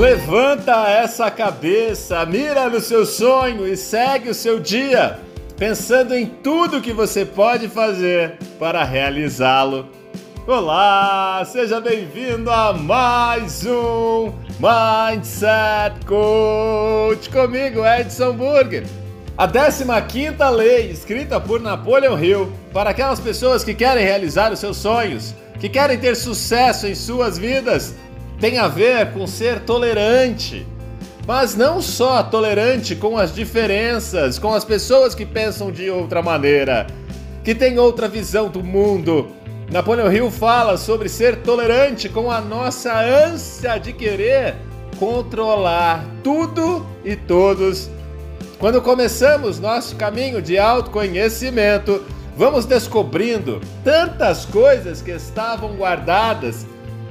[0.00, 5.18] Levanta essa cabeça, mira no seu sonho e segue o seu dia,
[5.58, 9.90] pensando em tudo que você pode fazer para realizá-lo.
[10.46, 18.86] Olá, seja bem-vindo a mais um Mindset Coach comigo, Edson Burger.
[19.36, 19.84] A 15
[20.56, 25.68] lei, escrita por Napoleon Hill, para aquelas pessoas que querem realizar os seus sonhos, que
[25.68, 27.94] querem ter sucesso em suas vidas,
[28.40, 30.66] tem a ver com ser tolerante.
[31.26, 36.86] Mas não só tolerante com as diferenças, com as pessoas que pensam de outra maneira,
[37.44, 39.28] que têm outra visão do mundo.
[39.70, 44.56] Napoleão Hill fala sobre ser tolerante com a nossa ânsia de querer
[44.98, 47.88] controlar tudo e todos.
[48.58, 52.02] Quando começamos nosso caminho de autoconhecimento,
[52.36, 56.66] vamos descobrindo tantas coisas que estavam guardadas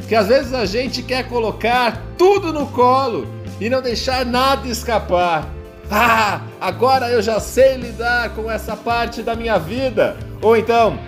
[0.09, 3.27] que às vezes a gente quer colocar tudo no colo
[3.61, 5.47] e não deixar nada escapar.
[5.91, 10.17] Ah, agora eu já sei lidar com essa parte da minha vida.
[10.41, 10.99] Ou então,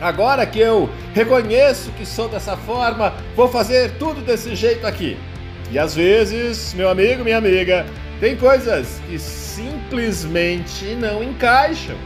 [0.00, 5.16] agora que eu reconheço que sou dessa forma, vou fazer tudo desse jeito aqui.
[5.70, 7.86] E às vezes, meu amigo, minha amiga,
[8.18, 11.96] tem coisas que simplesmente não encaixam.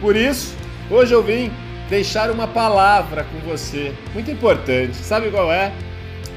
[0.00, 0.54] Por isso,
[0.88, 1.50] hoje eu vim
[1.90, 4.96] deixar uma palavra com você, muito importante.
[4.96, 5.72] Sabe qual é?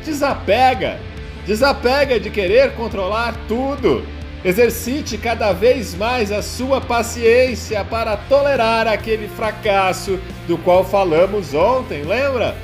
[0.04, 1.00] Desapega.
[1.46, 4.04] Desapega de querer controlar tudo.
[4.44, 12.02] Exercite cada vez mais a sua paciência para tolerar aquele fracasso do qual falamos ontem,
[12.02, 12.56] lembra?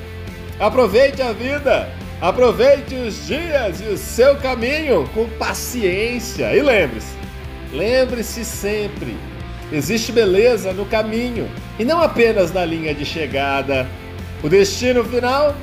[0.60, 1.88] Aproveite a vida,
[2.20, 6.54] aproveite os dias e o seu caminho com paciência.
[6.54, 7.16] E lembre-se,
[7.72, 9.16] lembre-se sempre
[9.72, 13.88] Existe beleza no caminho e não apenas na linha de chegada.
[14.42, 15.56] O destino final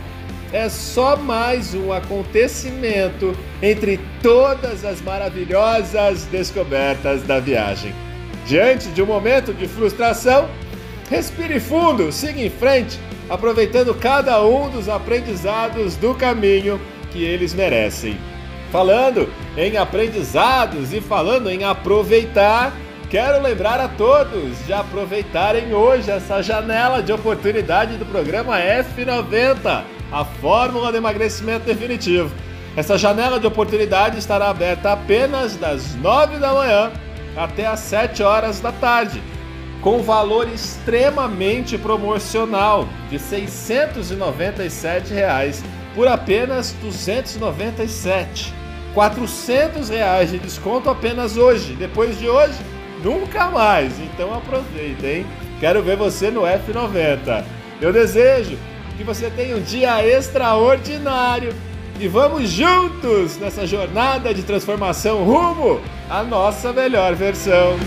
[0.53, 7.93] é só mais um acontecimento entre todas as maravilhosas descobertas da viagem.
[8.47, 10.49] Diante de um momento de frustração,
[11.11, 18.17] respire fundo, siga em frente, aproveitando cada um dos aprendizados do caminho que eles merecem.
[18.71, 22.73] Falando em aprendizados e falando em aproveitar,
[23.09, 30.25] Quero lembrar a todos de aproveitarem hoje essa janela de oportunidade do programa F90, a
[30.25, 32.35] fórmula de emagrecimento definitivo.
[32.77, 36.91] Essa janela de oportunidade estará aberta apenas das 9 da manhã
[37.37, 39.23] até as 7 horas da tarde,
[39.81, 45.63] com valor extremamente promocional de 697 reais
[45.95, 48.53] por apenas R$ 297.
[48.93, 51.75] 400 reais de desconto apenas hoje.
[51.75, 52.57] Depois de hoje,
[53.07, 53.99] nunca mais.
[54.01, 55.25] Então aproveita, hein?
[55.61, 57.45] Quero ver você no F90.
[57.81, 58.59] Eu desejo
[58.97, 61.55] que você tenha um dia extraordinário
[62.01, 65.81] e vamos juntos nessa jornada de transformação rumo
[66.11, 67.79] à nossa melhor versão.